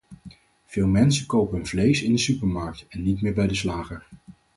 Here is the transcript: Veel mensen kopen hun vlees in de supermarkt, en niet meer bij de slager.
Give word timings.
Veel 0.65 0.87
mensen 0.87 1.25
kopen 1.25 1.57
hun 1.57 1.67
vlees 1.67 2.01
in 2.01 2.11
de 2.11 2.17
supermarkt, 2.17 2.85
en 2.89 3.03
niet 3.03 3.21
meer 3.21 3.33
bij 3.33 3.47
de 3.47 3.55
slager. 3.55 4.07